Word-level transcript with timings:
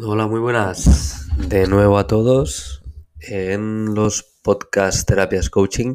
Hola, 0.00 0.26
muy 0.26 0.40
buenas 0.40 1.28
de 1.36 1.68
nuevo 1.68 1.96
a 1.96 2.08
todos 2.08 2.82
en 3.20 3.94
los 3.94 4.24
podcast 4.42 5.06
Terapias 5.06 5.48
Coaching. 5.48 5.94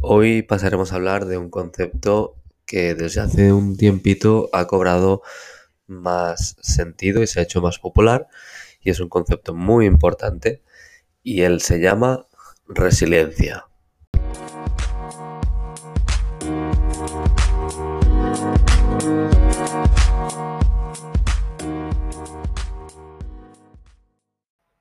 Hoy 0.00 0.40
pasaremos 0.40 0.92
a 0.92 0.94
hablar 0.94 1.26
de 1.26 1.36
un 1.36 1.50
concepto 1.50 2.36
que 2.64 2.94
desde 2.94 3.20
hace 3.20 3.52
un 3.52 3.76
tiempito 3.76 4.48
ha 4.54 4.66
cobrado 4.66 5.20
más 5.86 6.56
sentido 6.62 7.22
y 7.22 7.26
se 7.26 7.40
ha 7.40 7.42
hecho 7.42 7.60
más 7.60 7.78
popular 7.78 8.28
y 8.80 8.88
es 8.88 9.00
un 9.00 9.10
concepto 9.10 9.52
muy 9.52 9.84
importante 9.84 10.62
y 11.22 11.42
él 11.42 11.60
se 11.60 11.80
llama 11.80 12.26
resiliencia. 12.66 13.66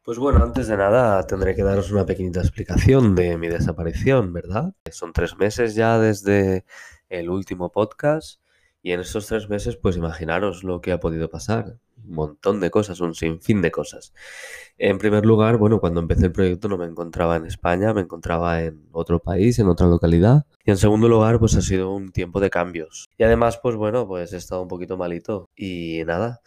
Pues 0.05 0.20
bueno, 0.20 0.44
antes 0.44 0.68
de 0.68 0.77
nada 0.77 1.26
tendré 1.26 1.55
que 1.55 1.64
daros 1.64 1.90
una 1.90 2.05
pequeñita 2.05 2.40
explicación 2.40 3.16
de 3.16 3.40
mi 3.40 3.48
desaparición, 3.48 4.34
¿verdad? 4.34 4.72
Son 4.91 5.12
tres 5.14 5.36
meses 5.36 5.73
ya 5.73 5.98
desde 5.98 6.64
el 7.09 7.28
último 7.31 7.72
podcast 7.72 8.40
y 8.84 8.91
en 8.91 9.00
esos 9.00 9.26
tres 9.26 9.50
meses 9.50 9.78
pues 9.78 9.98
imaginaros 9.98 10.64
lo 10.64 10.80
que 10.80 10.91
ha 10.91 11.00
podido 11.00 11.28
pasar. 11.31 11.80
Un 12.08 12.14
montón 12.14 12.59
de 12.59 12.70
cosas, 12.70 13.00
un 13.00 13.16
sinfín 13.16 13.64
de 13.64 13.72
cosas. 13.72 14.14
En 14.78 15.00
primer 15.00 15.26
lugar, 15.26 15.58
bueno, 15.58 15.80
cuando 15.80 16.02
empecé 16.02 16.28
el 16.28 16.31
proyecto 16.31 16.70
no 16.70 16.78
me 16.78 16.86
encontraba 16.86 17.38
en 17.38 17.48
España, 17.48 17.92
me 17.92 18.02
encontraba 18.02 18.62
en 18.62 18.88
otro 18.92 19.17
país, 19.17 19.58
en 19.58 19.70
otra 19.70 19.88
localidad. 19.88 20.45
Y 20.64 20.70
en 20.70 20.78
segundo 20.78 21.09
lugar, 21.09 21.40
pues 21.40 21.56
ha 21.56 21.62
sido 21.62 21.92
un 21.92 22.12
tiempo 22.12 22.40
de 22.40 22.52
cambios. 22.52 23.09
Y 23.17 23.23
además, 23.23 23.59
pues 23.59 23.76
bueno, 23.76 24.08
pues 24.08 24.33
he 24.33 24.38
estado 24.38 24.61
un 24.61 24.67
poquito 24.67 24.98
malito. 24.98 25.50
Y 25.56 26.03
nada, 26.06 26.42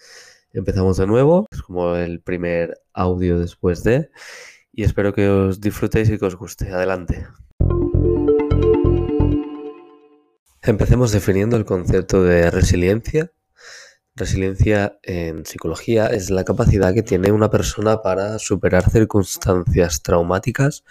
Empezamos 0.59 0.97
de 0.97 1.07
nuevo, 1.07 1.47
es 1.53 1.63
como 1.63 1.95
el 1.95 2.21
primer 2.21 2.83
audio 2.93 3.39
después 3.39 3.85
de, 3.85 4.11
y 4.73 4.83
espero 4.83 5.15
que 5.15 5.29
os 5.29 5.61
disfrutéis 5.61 6.11
y 6.11 6.19
que 6.19 6.25
os 6.25 6.35
guste. 6.35 6.73
Adelante. 6.73 7.29
Empecemos 10.61 11.13
definiendo 11.13 11.57
el 11.57 11.65
concepto 11.65 12.25
de 12.25 12.51
resiliencia. 12.51 13.31
Resiliencia 14.17 14.99
en 15.05 15.47
psicología 15.47 16.09
es 16.09 16.29
la 16.29 16.43
capacidad 16.43 16.93
que 16.93 17.05
tiene 17.05 17.31
una 17.31 17.51
persona 17.51 18.03
para 18.03 18.41
superar 18.41 18.91
circunstancias 18.91 20.03
traumáticas, 20.03 20.83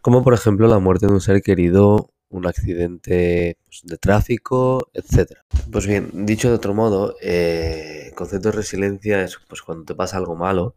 como 0.00 0.24
por 0.24 0.32
ejemplo 0.32 0.68
la 0.68 0.78
muerte 0.78 1.06
de 1.06 1.12
un 1.12 1.20
ser 1.20 1.42
querido 1.42 2.11
un 2.32 2.46
accidente 2.46 3.58
pues, 3.64 3.82
de 3.84 3.98
tráfico, 3.98 4.90
etc. 4.94 5.38
Pues 5.70 5.86
bien, 5.86 6.10
dicho 6.26 6.48
de 6.48 6.54
otro 6.54 6.74
modo, 6.74 7.16
eh, 7.20 8.06
el 8.08 8.14
concepto 8.14 8.50
de 8.50 8.56
resiliencia 8.56 9.22
es 9.22 9.38
pues 9.48 9.62
cuando 9.62 9.84
te 9.84 9.94
pasa 9.94 10.16
algo 10.16 10.34
malo, 10.36 10.74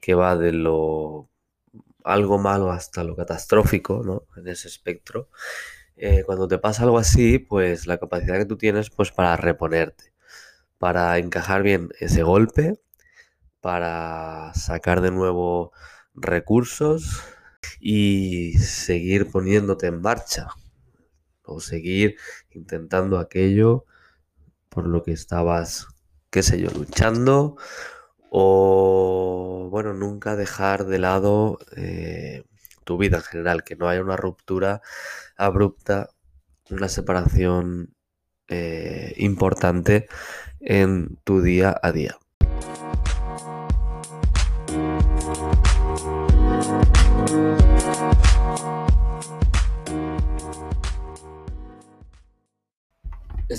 que 0.00 0.14
va 0.14 0.36
de 0.36 0.52
lo 0.52 1.28
algo 2.04 2.38
malo 2.38 2.70
hasta 2.72 3.04
lo 3.04 3.16
catastrófico, 3.16 4.02
¿no? 4.04 4.24
En 4.36 4.48
ese 4.48 4.68
espectro. 4.68 5.28
Eh, 5.96 6.24
cuando 6.26 6.48
te 6.48 6.58
pasa 6.58 6.84
algo 6.84 6.98
así, 6.98 7.38
pues 7.38 7.86
la 7.86 7.98
capacidad 7.98 8.38
que 8.38 8.46
tú 8.46 8.56
tienes 8.56 8.90
pues 8.90 9.12
para 9.12 9.36
reponerte, 9.36 10.12
para 10.78 11.18
encajar 11.18 11.62
bien 11.62 11.90
ese 12.00 12.22
golpe, 12.22 12.80
para 13.60 14.52
sacar 14.54 15.02
de 15.02 15.10
nuevo 15.12 15.72
recursos 16.14 17.22
y 17.80 18.54
seguir 18.58 19.30
poniéndote 19.30 19.88
en 19.88 20.00
marcha 20.00 20.48
o 21.54 21.60
seguir 21.60 22.16
intentando 22.50 23.18
aquello 23.18 23.84
por 24.68 24.86
lo 24.86 25.02
que 25.02 25.12
estabas, 25.12 25.86
qué 26.30 26.42
sé 26.42 26.60
yo, 26.60 26.70
luchando 26.70 27.56
o, 28.30 29.68
bueno, 29.70 29.92
nunca 29.92 30.36
dejar 30.36 30.86
de 30.86 30.98
lado 30.98 31.58
eh, 31.76 32.44
tu 32.84 32.96
vida 32.98 33.18
en 33.18 33.24
general, 33.24 33.64
que 33.64 33.76
no 33.76 33.88
haya 33.88 34.02
una 34.02 34.16
ruptura 34.16 34.82
abrupta, 35.36 36.10
una 36.70 36.88
separación 36.88 37.94
eh, 38.48 39.14
importante 39.16 40.08
en 40.60 41.16
tu 41.24 41.42
día 41.42 41.78
a 41.82 41.92
día. 41.92 42.18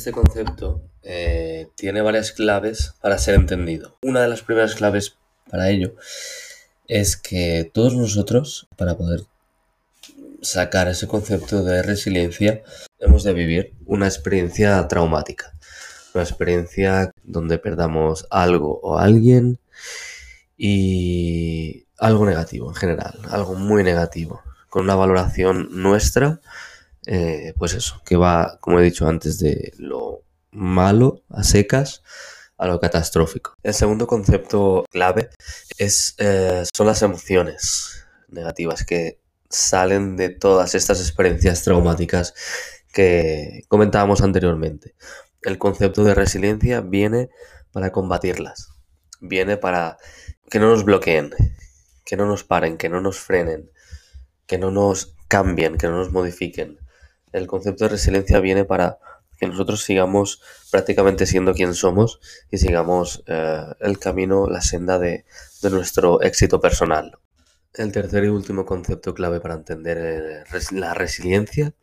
Este 0.01 0.13
concepto 0.13 0.81
eh, 1.03 1.69
tiene 1.75 2.01
varias 2.01 2.31
claves 2.31 2.95
para 3.01 3.19
ser 3.19 3.35
entendido. 3.35 3.99
Una 4.01 4.21
de 4.21 4.29
las 4.29 4.41
primeras 4.41 4.73
claves 4.73 5.15
para 5.47 5.69
ello 5.69 5.93
es 6.87 7.15
que 7.15 7.69
todos 7.71 7.93
nosotros, 7.93 8.67
para 8.77 8.97
poder 8.97 9.21
sacar 10.41 10.87
ese 10.87 11.07
concepto 11.07 11.63
de 11.63 11.83
resiliencia, 11.83 12.63
hemos 12.97 13.23
de 13.23 13.33
vivir 13.33 13.75
una 13.85 14.07
experiencia 14.07 14.87
traumática. 14.87 15.53
Una 16.15 16.23
experiencia 16.23 17.11
donde 17.23 17.59
perdamos 17.59 18.25
algo 18.31 18.79
o 18.81 18.97
alguien 18.97 19.59
y 20.57 21.85
algo 21.99 22.25
negativo 22.25 22.69
en 22.69 22.75
general, 22.75 23.19
algo 23.29 23.53
muy 23.53 23.83
negativo, 23.83 24.41
con 24.67 24.85
una 24.85 24.95
valoración 24.95 25.69
nuestra 25.73 26.41
eh, 27.07 27.53
pues 27.57 27.73
eso, 27.73 28.01
que 28.05 28.15
va, 28.15 28.57
como 28.61 28.79
he 28.79 28.83
dicho 28.83 29.07
antes, 29.07 29.39
de 29.39 29.73
lo 29.77 30.23
malo 30.51 31.23
a 31.29 31.43
secas 31.43 32.03
a 32.57 32.67
lo 32.67 32.79
catastrófico. 32.79 33.55
El 33.63 33.73
segundo 33.73 34.05
concepto 34.05 34.85
clave 34.91 35.29
es, 35.79 36.13
eh, 36.19 36.63
son 36.75 36.85
las 36.85 37.01
emociones 37.01 38.05
negativas 38.27 38.85
que 38.85 39.19
salen 39.49 40.15
de 40.15 40.29
todas 40.29 40.75
estas 40.75 41.01
experiencias 41.01 41.63
traumáticas 41.63 42.35
que 42.93 43.63
comentábamos 43.67 44.21
anteriormente. 44.21 44.93
El 45.41 45.57
concepto 45.57 46.03
de 46.03 46.13
resiliencia 46.13 46.81
viene 46.81 47.29
para 47.71 47.91
combatirlas, 47.91 48.69
viene 49.19 49.57
para 49.57 49.97
que 50.49 50.59
no 50.59 50.69
nos 50.69 50.85
bloqueen, 50.85 51.31
que 52.05 52.15
no 52.15 52.27
nos 52.27 52.43
paren, 52.43 52.77
que 52.77 52.89
no 52.89 53.01
nos 53.01 53.19
frenen, 53.19 53.71
que 54.45 54.59
no 54.59 54.69
nos 54.69 55.15
cambien, 55.27 55.77
que 55.77 55.87
no 55.87 55.97
nos 55.97 56.11
modifiquen 56.11 56.77
el 57.31 57.47
concepto 57.47 57.85
de 57.85 57.91
resiliencia 57.91 58.39
viene 58.39 58.65
para 58.65 58.99
que 59.41 59.47
nosotros 59.47 59.83
sigamos 59.83 60.39
prácticamente 60.69 61.25
siendo 61.25 61.53
quien 61.53 61.73
somos 61.73 62.19
y 62.51 62.59
sigamos 62.59 63.23
eh, 63.25 63.65
el 63.79 63.97
camino, 63.97 64.47
la 64.47 64.61
senda 64.61 64.99
de, 64.99 65.25
nuestro 65.63 66.21
éxito 66.21 66.61
personal. 66.61 67.17
El 67.73 67.91
tercer 67.91 68.25
y 68.25 68.27
último 68.27 68.65
concepto 68.65 69.13
clave 69.13 69.39
para 69.39 69.55
entender 69.55 69.97
eh, 69.97 70.43
la 70.71 70.93
resiliencia 70.93 71.73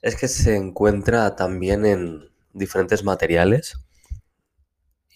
es 0.00 0.16
que 0.16 0.28
se 0.28 0.56
encuentra 0.56 1.36
también 1.36 1.84
en 1.84 2.30
diferentes 2.54 3.04
materiales 3.04 3.76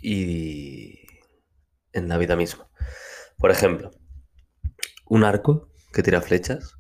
y 0.02 1.00
en 1.92 2.08
la 2.08 2.18
vida 2.18 2.36
misma. 2.36 2.68
Por 3.38 3.50
ejemplo, 3.50 3.92
un 5.06 5.24
arco 5.24 5.68
que 5.92 6.02
tira 6.02 6.20
flechas 6.20 6.76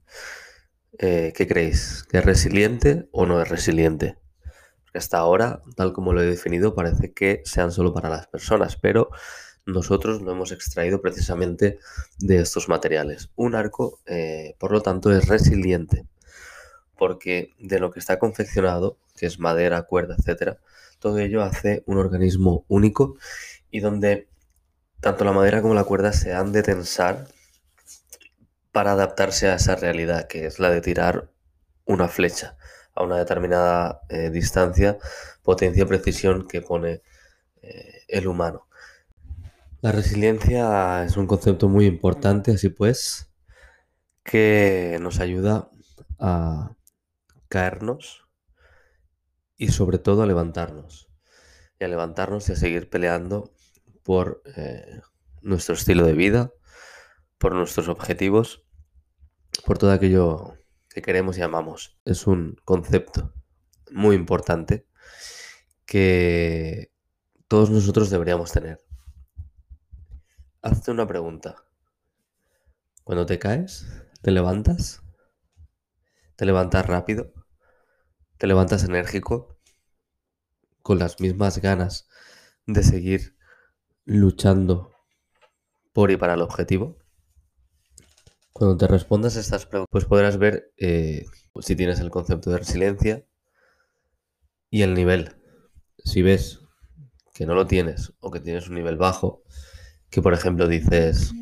eh, 0.98 1.32
¿qué 1.34 1.46
creéis? 1.46 2.04
¿Que 2.10 2.18
es 2.18 2.24
resiliente 2.24 3.08
o 3.12 3.26
no 3.26 3.40
es 3.40 3.48
resiliente? 3.48 4.16
Porque 4.84 4.98
hasta 4.98 5.18
ahora, 5.18 5.60
tal 5.76 5.92
como 5.92 6.12
lo 6.12 6.22
he 6.22 6.26
definido, 6.26 6.74
parece 6.74 7.12
que 7.12 7.42
sean 7.44 7.72
solo 7.72 7.92
para 7.92 8.08
las 8.08 8.26
personas, 8.26 8.76
pero 8.76 9.10
nosotros 9.66 10.22
lo 10.22 10.32
hemos 10.32 10.52
extraído 10.52 11.00
precisamente 11.00 11.78
de 12.18 12.38
estos 12.38 12.68
materiales. 12.68 13.30
Un 13.36 13.54
arco, 13.54 14.00
eh, 14.06 14.54
por 14.58 14.72
lo 14.72 14.80
tanto, 14.80 15.12
es 15.12 15.28
resiliente, 15.28 16.06
porque 16.96 17.54
de 17.58 17.80
lo 17.80 17.90
que 17.90 17.98
está 17.98 18.18
confeccionado, 18.18 18.98
que 19.16 19.26
es 19.26 19.38
madera, 19.38 19.82
cuerda, 19.82 20.16
etc., 20.16 20.58
todo 20.98 21.18
ello 21.18 21.42
hace 21.42 21.82
un 21.86 21.98
organismo 21.98 22.64
único 22.68 23.16
y 23.70 23.80
donde 23.80 24.28
tanto 25.00 25.24
la 25.24 25.32
madera 25.32 25.60
como 25.60 25.74
la 25.74 25.84
cuerda 25.84 26.12
se 26.12 26.32
han 26.32 26.52
de 26.52 26.62
tensar 26.62 27.28
para 28.76 28.92
adaptarse 28.92 29.48
a 29.48 29.54
esa 29.54 29.74
realidad, 29.74 30.26
que 30.26 30.44
es 30.44 30.58
la 30.58 30.68
de 30.68 30.82
tirar 30.82 31.30
una 31.86 32.08
flecha 32.08 32.58
a 32.94 33.04
una 33.04 33.16
determinada 33.16 34.02
eh, 34.10 34.28
distancia, 34.28 34.98
potencia, 35.42 35.86
precisión 35.86 36.46
que 36.46 36.60
pone 36.60 37.00
eh, 37.62 38.02
el 38.06 38.26
humano. 38.26 38.68
La 39.80 39.92
resiliencia 39.92 41.04
es 41.04 41.16
un 41.16 41.26
concepto 41.26 41.70
muy 41.70 41.86
importante, 41.86 42.52
así 42.52 42.68
pues, 42.68 43.32
que 44.22 44.98
nos 45.00 45.20
ayuda 45.20 45.70
a 46.18 46.76
caernos 47.48 48.28
y 49.56 49.68
sobre 49.68 49.96
todo 49.96 50.22
a 50.22 50.26
levantarnos. 50.26 51.08
Y 51.80 51.84
a 51.86 51.88
levantarnos 51.88 52.46
y 52.50 52.52
a 52.52 52.56
seguir 52.56 52.90
peleando 52.90 53.54
por 54.02 54.42
eh, 54.54 55.00
nuestro 55.40 55.74
estilo 55.74 56.04
de 56.04 56.12
vida, 56.12 56.52
por 57.38 57.54
nuestros 57.54 57.88
objetivos 57.88 58.65
por 59.60 59.78
todo 59.78 59.92
aquello 59.92 60.54
que 60.88 61.02
queremos 61.02 61.38
y 61.38 61.42
amamos. 61.42 61.98
Es 62.04 62.26
un 62.26 62.56
concepto 62.64 63.32
muy 63.90 64.16
importante 64.16 64.86
que 65.84 66.92
todos 67.48 67.70
nosotros 67.70 68.10
deberíamos 68.10 68.52
tener. 68.52 68.84
Hazte 70.62 70.90
una 70.90 71.06
pregunta. 71.06 71.56
Cuando 73.04 73.24
te 73.24 73.38
caes, 73.38 73.86
¿te 74.22 74.32
levantas? 74.32 75.02
¿Te 76.34 76.44
levantas 76.44 76.86
rápido? 76.86 77.32
¿Te 78.38 78.46
levantas 78.46 78.84
enérgico? 78.84 79.58
¿Con 80.82 80.98
las 80.98 81.20
mismas 81.20 81.58
ganas 81.58 82.08
de 82.66 82.82
seguir 82.82 83.36
luchando 84.04 84.92
por 85.92 86.10
y 86.10 86.16
para 86.16 86.34
el 86.34 86.42
objetivo? 86.42 86.98
Cuando 88.56 88.78
te 88.78 88.86
respondas 88.86 89.36
a 89.36 89.40
estas 89.40 89.66
preguntas, 89.66 89.90
pues 89.90 90.06
podrás 90.06 90.38
ver 90.38 90.72
eh, 90.78 91.26
si 91.60 91.76
tienes 91.76 92.00
el 92.00 92.10
concepto 92.10 92.50
de 92.50 92.56
resiliencia 92.56 93.22
y 94.70 94.80
el 94.80 94.94
nivel. 94.94 95.36
Si 96.02 96.22
ves 96.22 96.60
que 97.34 97.44
no 97.44 97.54
lo 97.54 97.66
tienes 97.66 98.14
o 98.18 98.30
que 98.30 98.40
tienes 98.40 98.66
un 98.68 98.76
nivel 98.76 98.96
bajo, 98.96 99.42
que 100.08 100.22
por 100.22 100.32
ejemplo 100.32 100.68
dices, 100.68 101.32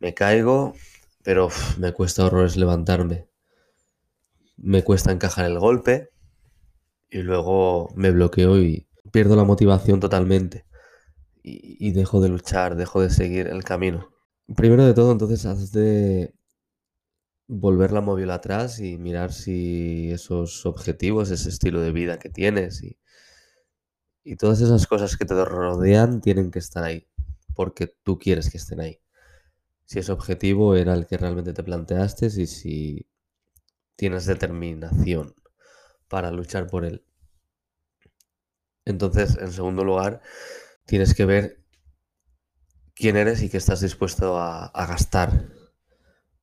me 0.00 0.12
caigo, 0.12 0.74
pero 1.22 1.50
me 1.78 1.92
cuesta 1.92 2.24
horrores 2.24 2.56
levantarme. 2.56 3.28
Me 4.56 4.82
cuesta 4.82 5.12
encajar 5.12 5.44
el 5.44 5.60
golpe 5.60 6.10
y 7.10 7.18
luego 7.18 7.90
me 7.94 8.10
bloqueo 8.10 8.58
y 8.58 8.88
pierdo 9.12 9.36
la 9.36 9.44
motivación 9.44 10.00
totalmente. 10.00 10.66
Y, 11.44 11.92
dejo 11.92 12.20
de 12.20 12.28
luchar, 12.28 12.74
dejo 12.74 13.02
de 13.02 13.10
seguir 13.10 13.46
el 13.46 13.62
camino. 13.62 14.13
Primero 14.56 14.84
de 14.86 14.94
todo, 14.94 15.12
entonces, 15.12 15.44
has 15.46 15.70
de 15.72 16.32
volver 17.48 17.90
la 17.90 18.02
móvil 18.02 18.30
atrás 18.30 18.80
y 18.80 18.98
mirar 18.98 19.32
si 19.32 20.10
esos 20.12 20.66
objetivos, 20.66 21.30
ese 21.30 21.48
estilo 21.48 21.80
de 21.80 21.90
vida 21.92 22.18
que 22.18 22.28
tienes 22.28 22.82
y, 22.82 22.98
y 24.24 24.36
todas 24.36 24.60
esas 24.60 24.86
cosas 24.86 25.16
que 25.16 25.24
te 25.24 25.44
rodean 25.44 26.20
tienen 26.20 26.50
que 26.50 26.58
estar 26.58 26.82
ahí, 26.84 27.06
porque 27.54 27.86
tú 28.02 28.18
quieres 28.18 28.50
que 28.50 28.58
estén 28.58 28.80
ahí 28.80 29.00
si 29.86 30.00
ese 30.00 30.12
objetivo 30.12 30.76
era 30.76 30.94
el 30.94 31.06
que 31.06 31.18
realmente 31.18 31.52
te 31.54 31.64
planteaste 31.64 32.26
y 32.26 32.46
si 32.46 33.08
tienes 33.96 34.26
determinación 34.26 35.34
para 36.08 36.30
luchar 36.32 36.68
por 36.68 36.84
él. 36.84 37.04
Entonces, 38.86 39.36
en 39.38 39.52
segundo 39.52 39.84
lugar, 39.84 40.20
tienes 40.86 41.14
que 41.14 41.24
ver 41.26 41.63
quién 42.94 43.16
eres 43.16 43.42
y 43.42 43.48
qué 43.48 43.56
estás 43.56 43.80
dispuesto 43.80 44.38
a, 44.38 44.70
gastar. 44.86 45.48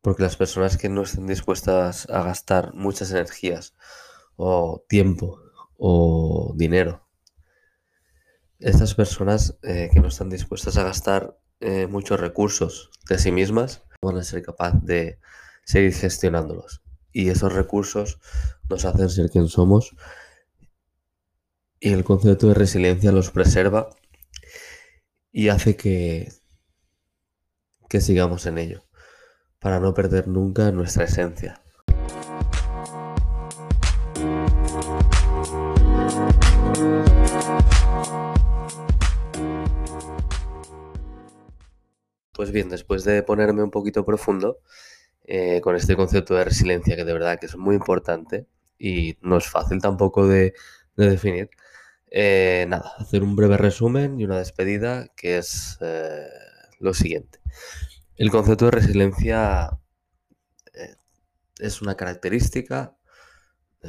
Porque 0.01 0.23
las 0.23 0.35
personas 0.35 0.77
que 0.77 0.89
no 0.89 1.03
estén 1.03 1.27
dispuestas 1.27 2.09
a 2.09 2.23
gastar 2.23 2.73
muchas 2.73 3.11
energías 3.11 3.75
o 4.35 4.83
tiempo 4.87 5.39
o 5.77 6.53
dinero, 6.55 7.07
estas 8.59 8.93
personas 8.95 9.57
eh, 9.63 9.89
que 9.91 9.99
no 9.99 10.07
están 10.07 10.29
dispuestas 10.29 10.77
a 10.77 10.83
gastar 10.83 11.37
eh, 11.59 11.87
muchos 11.87 12.19
recursos 12.19 12.91
de 13.09 13.17
sí 13.19 13.31
mismas, 13.31 13.83
van 14.01 14.17
a 14.17 14.23
ser 14.23 14.41
capaces 14.41 14.83
de 14.83 15.19
seguir 15.65 15.93
gestionándolos. 15.93 16.81
Y 17.11 17.29
esos 17.29 17.53
recursos 17.53 18.19
nos 18.69 18.85
hacen 18.85 19.09
ser 19.09 19.29
quien 19.29 19.47
somos. 19.47 19.95
Y 21.79 21.91
el 21.93 22.03
concepto 22.03 22.47
de 22.47 22.53
resiliencia 22.53 23.11
los 23.11 23.31
preserva 23.31 23.89
y 25.31 25.49
hace 25.49 25.75
que, 25.75 26.31
que 27.91 27.99
sigamos 27.99 28.45
en 28.45 28.57
ello, 28.57 28.85
para 29.59 29.81
no 29.81 29.93
perder 29.93 30.29
nunca 30.29 30.71
nuestra 30.71 31.03
esencia. 31.03 31.61
Pues 42.31 42.51
bien, 42.53 42.69
después 42.69 43.03
de 43.03 43.23
ponerme 43.23 43.61
un 43.61 43.71
poquito 43.71 44.05
profundo 44.05 44.59
eh, 45.25 45.59
con 45.59 45.75
este 45.75 45.97
concepto 45.97 46.33
de 46.35 46.45
resiliencia, 46.45 46.95
que 46.95 47.03
de 47.03 47.11
verdad 47.11 47.37
que 47.37 47.47
es 47.47 47.57
muy 47.57 47.75
importante 47.75 48.47
y 48.79 49.17
no 49.19 49.37
es 49.37 49.47
fácil 49.47 49.81
tampoco 49.81 50.29
de, 50.29 50.53
definir, 50.95 51.49
eh, 52.09 52.65
nada, 52.69 52.93
hacer 52.99 53.21
un 53.21 53.35
breve 53.35 53.57
resumen 53.57 54.17
y 54.17 54.23
una 54.23 54.37
despedida 54.37 55.09
que 55.17 55.39
es 55.39 55.77
eh, 55.81 56.29
lo 56.81 56.93
siguiente. 56.93 57.39
El 58.15 58.29
concepto 58.29 58.65
de 58.65 58.71
resiliencia 58.71 59.79
es 61.59 61.81
una 61.81 61.95
característica 61.95 62.95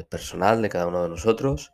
personal 0.09 0.63
de 0.63 0.69
cada 0.69 0.87
uno 0.87 1.03
de 1.03 1.09
nosotros 1.09 1.73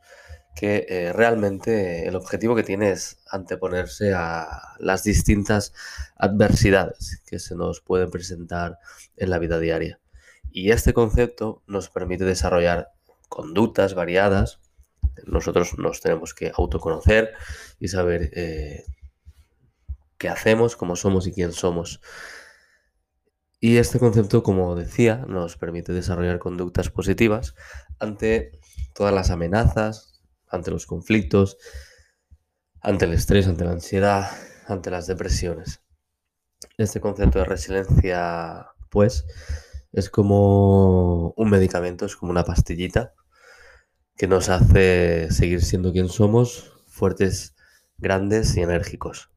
que 0.59 0.87
eh, 0.89 1.13
realmente 1.13 2.09
el 2.09 2.17
objetivo 2.17 2.57
que 2.57 2.65
tiene 2.65 2.91
es 2.91 3.19
anteponerse 3.31 4.13
a 4.13 4.75
las 4.81 5.05
distintas 5.05 5.73
adversidades 6.17 7.23
que 7.27 7.39
se 7.39 7.55
nos 7.55 7.81
pueden 7.81 8.11
presentar 8.11 8.79
en 9.17 9.31
la 9.31 9.39
vida 9.39 9.61
diaria. 9.61 10.01
Y 10.51 10.73
este 10.73 10.93
concepto 10.93 11.63
nos 11.69 11.91
permite 11.91 12.25
desarrollar 12.25 12.89
conductas 13.29 13.95
variadas. 13.95 14.59
Nosotros 15.27 15.79
nos 15.79 16.01
tenemos 16.01 16.35
que 16.35 16.51
autoconocer 16.53 17.35
y 17.79 17.87
saber 17.87 18.31
eh, 18.35 18.85
qué 20.19 20.29
hacemos, 20.29 20.77
cómo 20.77 20.97
somos 20.97 21.27
y 21.27 21.33
quién 21.33 21.53
somos. 21.53 22.01
Y 23.61 23.79
este 23.79 23.99
concepto, 23.99 24.43
como 24.43 24.77
decía, 24.77 25.25
nos 25.27 25.57
permite 25.57 25.93
desarrollar 25.93 26.39
conductas 26.39 26.91
positivas 26.91 27.55
ante 27.99 28.61
todas 28.95 29.13
las 29.13 29.31
amenazas, 29.31 30.23
ante 30.49 30.71
los 30.71 30.87
conflictos, 30.87 31.57
ante 32.81 33.07
el 33.07 33.15
estrés, 33.15 33.49
ante 33.49 33.65
la 33.65 33.73
ansiedad, 33.73 34.31
ante 34.67 34.91
las 34.91 35.07
depresiones. 35.07 35.83
Este 36.77 37.01
concepto 37.01 37.39
de 37.41 37.45
resiliencia, 37.45 38.69
pues, 38.91 39.25
es 39.93 40.11
como 40.11 41.31
un 41.37 41.51
medicamento, 41.51 42.07
es 42.07 42.15
como 42.15 42.31
una 42.31 42.45
pastillita 42.45 43.15
que 44.17 44.29
nos 44.29 44.49
hace 44.49 45.31
seguir 45.31 45.63
siendo 45.63 45.93
quien 45.93 46.09
somos, 46.09 46.73
fuertes, 46.87 47.55
grandes 47.97 48.57
y 48.57 48.63
enérgicos. 48.63 49.31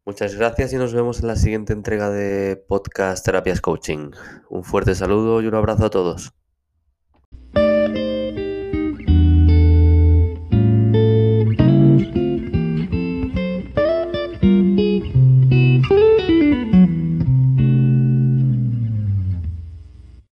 Muchas 0.05 0.35
gracias 0.35 0.73
y 0.73 0.75
nos 0.75 0.93
vemos 0.93 1.21
en 1.21 1.27
la 1.27 1.37
siguiente 1.37 1.71
entrega 1.71 2.09
de 2.09 2.57
Podcast 2.57 3.25
Terapias 3.25 3.61
Coaching. 3.61 4.11
Un 4.49 4.63
fuerte 4.63 4.95
saludo 4.95 5.41
y 5.41 5.47
un 5.47 5.55
abrazo 5.55 5.85
a 5.85 5.89
todos. 5.89 6.33